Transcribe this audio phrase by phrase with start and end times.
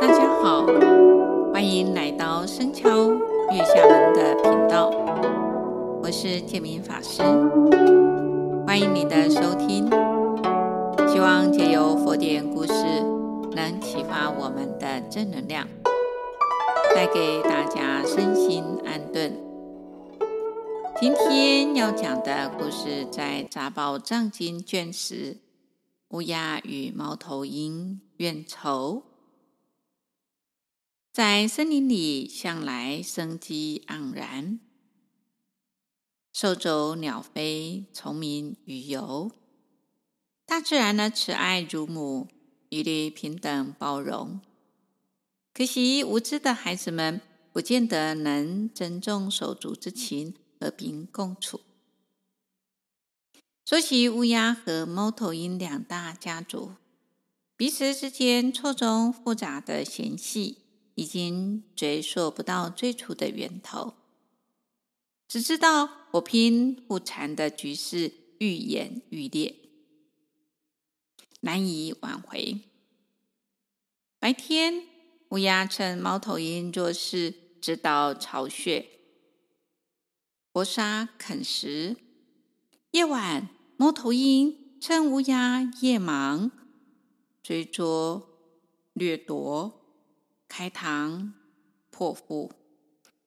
[0.00, 0.64] 大家好，
[1.52, 4.90] 欢迎来到深敲月下门的频道，
[6.00, 7.20] 我是建明法师，
[8.64, 9.90] 欢迎你的收听。
[11.08, 12.72] 希望借由佛典故事，
[13.56, 15.66] 能启发我们的正能量，
[16.94, 19.36] 带给大家身心安顿。
[21.00, 25.38] 今天要讲的故事在《杂宝藏经》卷十，
[26.10, 29.02] 乌鸦与猫头鹰怨仇。
[31.18, 34.60] 在森林里，向来生机盎然，
[36.32, 39.32] 兽走鸟飞，虫鸣鱼游。
[40.46, 42.28] 大自然的慈爱如母，
[42.68, 44.40] 一律平等包容。
[45.52, 47.20] 可惜无知的孩子们，
[47.52, 51.62] 不见得能珍重手足之情，和平共处。
[53.64, 56.74] 说起乌鸦和猫头鹰两大家族，
[57.56, 60.58] 彼此之间错综复杂的嫌隙。
[60.98, 63.94] 已经追溯不到最初的源头，
[65.28, 69.54] 只知道火拼互残的局势愈演愈烈，
[71.42, 72.62] 难以挽回。
[74.18, 74.88] 白天，
[75.28, 78.84] 乌鸦趁猫头鹰做事，直捣巢穴，
[80.50, 81.94] 搏杀啃食；
[82.90, 86.50] 夜晚，猫头鹰趁乌鸦夜忙，
[87.40, 88.28] 追捉
[88.94, 89.77] 掠夺。
[90.48, 91.32] 开膛
[91.90, 92.52] 破腹，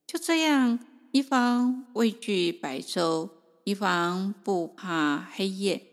[0.06, 0.78] 就这样，
[1.12, 3.30] 一方畏惧白昼，
[3.64, 5.86] 一方不怕黑夜，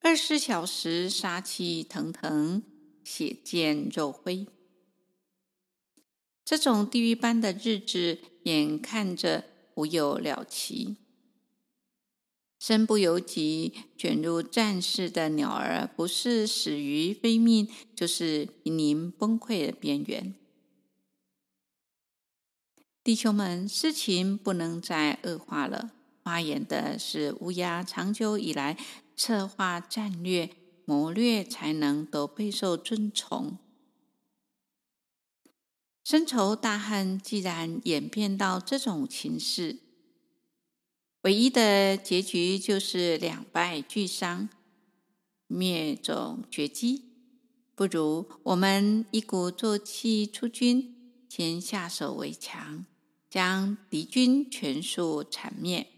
[0.00, 2.62] 二十四小时杀气腾腾，
[3.04, 4.46] 血溅肉灰。
[6.44, 10.96] 这种地狱般的日子，眼看着无有了期。
[12.58, 20.34] 身不由己卷入战事的鸟儿，不是死于非命，就是濒临崩溃的边缘。
[23.04, 25.92] 弟兄们，事情不能再恶化了。
[26.22, 28.76] 发言的是乌鸦，长久以来
[29.16, 30.50] 策划战略、
[30.84, 33.56] 谋略才能都备受尊崇。
[36.04, 39.87] 深仇大恨既然演变到这种情势。
[41.22, 44.48] 唯一的结局就是两败俱伤、
[45.48, 47.04] 灭种绝迹。
[47.74, 50.94] 不如我们一鼓作气出军，
[51.28, 52.86] 先下手为强，
[53.28, 55.88] 将敌军全数铲灭，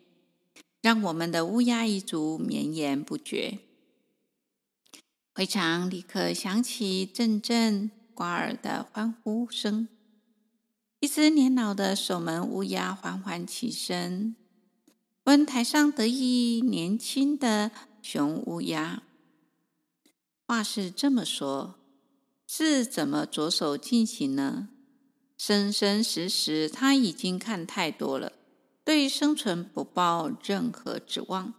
[0.81, 3.59] 让我们的乌鸦一族绵延不绝。
[5.35, 9.89] 会场立刻响起阵阵聒耳的欢呼声。
[10.99, 14.37] 一只年老的守门乌鸦缓缓起身。
[15.31, 17.71] 问台上得意年轻的
[18.03, 19.05] 雄乌鸦
[20.45, 21.77] ：“话是这么说，
[22.49, 24.71] 是怎么着手进行呢？
[25.39, 28.33] 生生死死，他已经看太多了，
[28.83, 31.55] 对生存不抱任何指望。”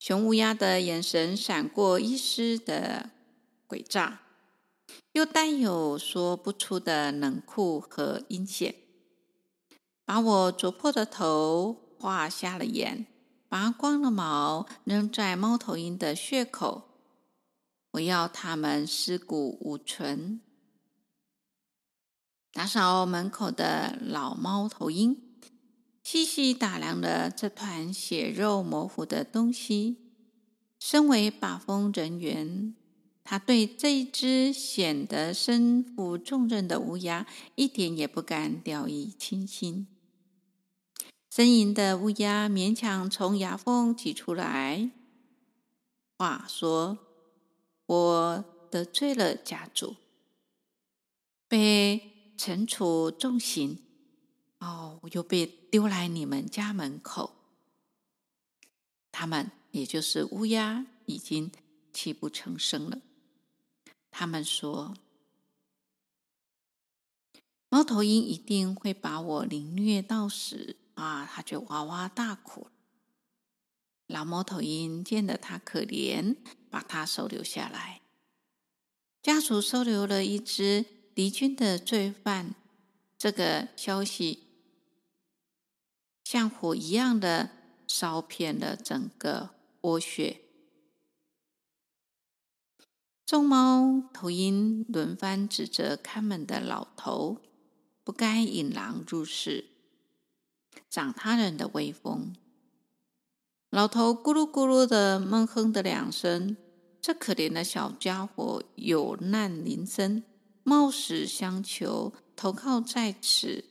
[0.00, 3.10] 雄乌鸦的眼神闪过一丝的
[3.68, 4.22] 诡诈，
[5.12, 8.74] 又带有说不出的冷酷和阴险，
[10.06, 11.84] 把我啄破的头。
[11.98, 13.06] 画瞎了眼，
[13.48, 16.84] 拔光了毛，扔在猫头鹰的血口。
[17.92, 20.40] 我要他们尸骨无存。
[22.52, 25.16] 打扫门口的老猫头鹰
[26.02, 29.98] 细细打量了这团血肉模糊的东西。
[30.78, 32.74] 身为把风人员，
[33.24, 37.26] 他对这一只显得身负重任的乌鸦
[37.56, 39.88] 一点也不敢掉以轻心。
[41.30, 44.90] 呻吟的乌鸦勉强从牙缝挤出来
[46.16, 46.98] 话说
[47.86, 49.94] ：“我得罪了家主，
[51.46, 53.78] 被惩处重刑。
[54.58, 57.36] 哦，我又被丢来你们家门口。
[59.12, 61.52] 他们，也就是乌鸦，已经
[61.92, 63.00] 泣不成声了。
[64.10, 64.94] 他们说，
[67.68, 71.30] 猫头鹰一定会把我凌虐到死。”啊！
[71.32, 72.66] 他就哇哇大哭。
[74.06, 76.36] 老猫头鹰见得他可怜，
[76.70, 78.02] 把他收留下来。
[79.22, 80.84] 家属收留了一只
[81.14, 82.54] 敌军的罪犯，
[83.16, 84.48] 这个消息
[86.24, 87.50] 像火一样的
[87.86, 89.50] 烧遍了整个
[89.82, 90.40] 窝穴。
[93.24, 97.42] 众猫头鹰轮番指责看门的老头，
[98.02, 99.77] 不该引狼入室。
[100.90, 102.34] 长他人的威风，
[103.70, 106.56] 老头咕噜咕噜的闷哼的两声，
[107.00, 110.24] 这可怜的小家伙有难临身，
[110.62, 113.64] 冒死相求，投靠在此，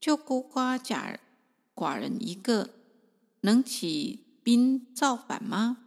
[0.00, 1.18] 就孤寡寡
[1.74, 2.70] 寡人一个，
[3.40, 5.78] 能起兵造反吗？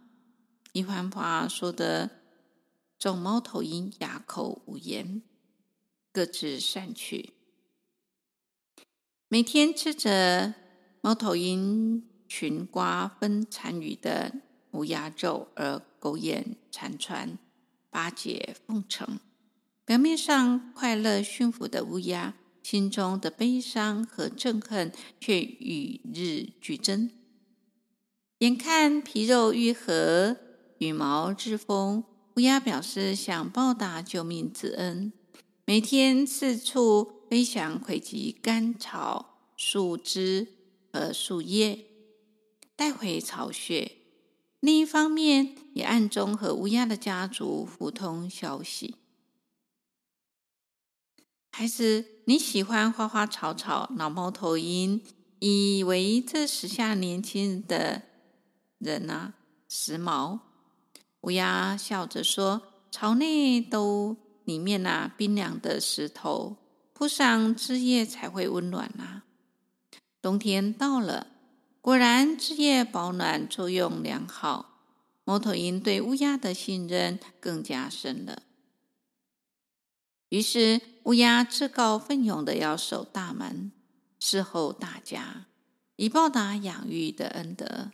[0.72, 2.10] 一番话说得
[2.98, 5.22] 众猫头鹰哑口无言，
[6.12, 7.32] 各自散去。
[9.32, 10.54] 每天吃着
[11.02, 14.32] 猫头鹰群瓜分残余的
[14.72, 17.38] 乌鸦肉而苟延残喘、
[17.90, 19.20] 巴结奉承，
[19.84, 22.34] 表面上快乐驯服的乌鸦，
[22.64, 24.90] 心中的悲伤和憎恨
[25.20, 27.08] 却与日俱增。
[28.38, 30.38] 眼看皮肉愈合，
[30.78, 32.02] 羽毛自丰，
[32.34, 35.12] 乌鸦表示想报答救命之恩，
[35.70, 40.48] 每天四处飞翔，汇集干草、树枝
[40.92, 41.86] 和树叶，
[42.74, 43.92] 带回巢穴。
[44.58, 48.96] 另一方面，也暗中和乌鸦的家族互通消息。
[51.52, 55.00] 孩子，你喜欢花花草草，老猫头鹰
[55.38, 58.02] 以为这时下年轻的
[58.78, 59.34] 人啊，
[59.68, 60.40] 时髦。
[61.20, 66.56] 乌鸦笑着说：“巢内都里面那冰凉的石头，
[66.92, 69.24] 铺上枝叶才会温暖啊。
[70.20, 71.28] 冬天到了，
[71.80, 74.66] 果然枝叶保暖作用良好。
[75.24, 78.42] 猫头鹰对乌鸦的信任更加深了。
[80.30, 83.70] 于是乌鸦自告奋勇的要守大门，
[84.20, 85.46] 伺候大家，
[85.96, 87.92] 以报答养育的恩德。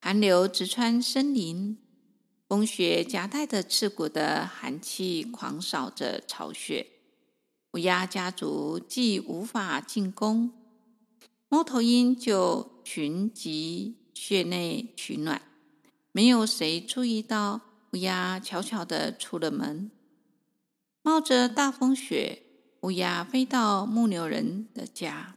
[0.00, 1.78] 寒流直穿森林。”
[2.48, 6.86] 风雪夹带着刺骨的寒气，狂扫着巢穴。
[7.72, 10.52] 乌鸦家族既无法进攻，
[11.48, 15.42] 猫头鹰就群集穴内取暖。
[16.12, 17.62] 没有谁注意到，
[17.92, 19.90] 乌鸦悄悄地出了门。
[21.02, 22.44] 冒着大风雪，
[22.82, 25.36] 乌鸦飞到牧牛人的家，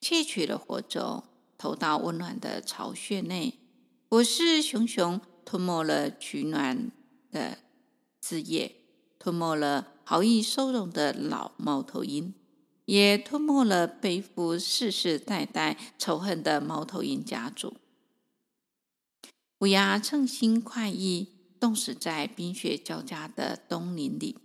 [0.00, 1.24] 窃取了火种，
[1.58, 3.58] 投到温暖的巢穴内。
[4.08, 5.20] 火势熊熊。
[5.44, 6.90] 吞没了取暖
[7.30, 7.58] 的
[8.20, 8.74] 枝叶，
[9.18, 12.34] 吞没了好意收容的老猫头鹰，
[12.86, 17.74] 也吞没了背负世世代代仇恨的猫头鹰家族。
[19.60, 24.38] 乌鸦乘心快意，冻死在冰雪交加的冬林里。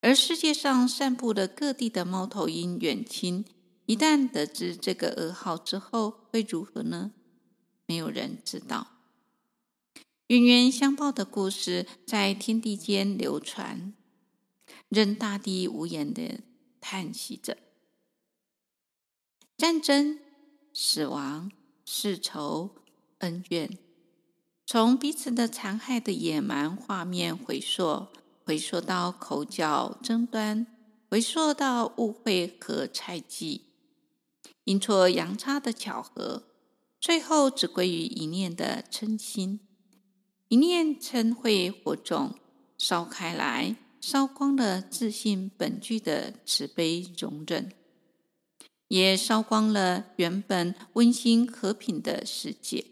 [0.00, 3.44] 而世界上散布的各地的猫头鹰远亲，
[3.86, 7.12] 一旦得知这个噩耗之后，会如何呢？
[7.86, 8.91] 没有人知道。
[10.32, 13.92] 冤冤相报的故事在天地间流传，
[14.88, 16.40] 任大地无言的
[16.80, 17.58] 叹息着。
[19.58, 20.18] 战争、
[20.72, 21.52] 死亡、
[21.84, 22.70] 世仇、
[23.18, 23.76] 恩怨，
[24.64, 28.06] 从彼此的残害的野蛮画面回溯，
[28.46, 30.66] 回溯到口角争端，
[31.10, 33.66] 回溯到误会和猜忌，
[34.64, 36.44] 阴错阳差的巧合，
[36.98, 39.60] 最后只归于一念的嗔心。
[40.52, 42.34] 一念嗔恚火种
[42.76, 47.72] 烧开来，烧光了自信本具的慈悲容忍，
[48.88, 52.84] 也烧光了原本温馨和平的世界，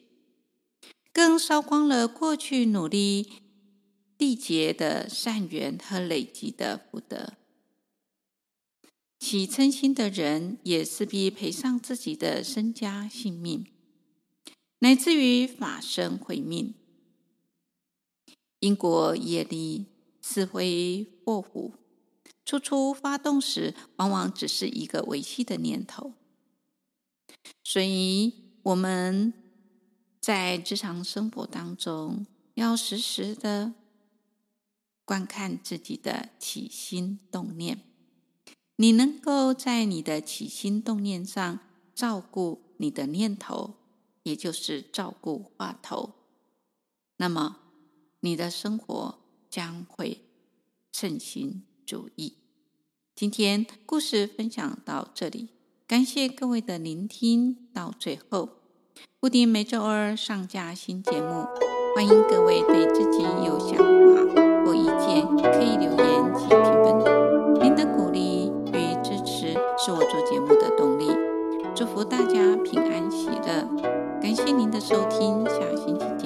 [1.12, 3.30] 更烧光了过去努力
[4.16, 7.34] 缔结的善缘和累积的福德。
[9.18, 13.66] 起嗔心的人，也势必赔上自己的身家性命，
[14.78, 16.72] 乃至于法身毁命。
[18.60, 19.86] 因果业力
[20.22, 21.74] 是非祸福，
[22.44, 26.12] 初初发动时，往往只是一个微细的念头。
[27.64, 29.32] 所以我们
[30.20, 33.72] 在日常生活当中，要时时的
[35.04, 37.80] 观看自己的起心动念。
[38.76, 41.60] 你能够在你的起心动念上
[41.94, 43.74] 照顾你的念头，
[44.22, 46.14] 也就是照顾话头，
[47.16, 47.58] 那么，
[48.20, 50.22] 你的生活将会
[50.92, 52.34] 称心如意。
[53.14, 55.48] 今天故事分享到这里
[55.86, 58.48] 感谢各位的聆听到最后
[59.18, 61.44] 固定每周二上架新节目
[61.94, 71.10] 欢迎各位对自己有想法或意见可以留言及评论您的鼓励与支持是我做节目的动力。
[71.74, 74.00] 祝福大家平安喜乐。
[74.20, 76.19] 感谢您的收听下星期